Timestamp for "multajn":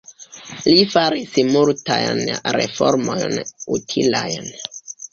1.51-2.23